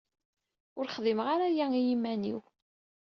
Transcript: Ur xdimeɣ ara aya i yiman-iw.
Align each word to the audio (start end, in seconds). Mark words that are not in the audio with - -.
Ur 0.77 0.85
xdimeɣ 0.95 1.27
ara 1.33 1.45
aya 1.49 1.65
i 1.79 1.81
yiman-iw. 1.87 2.39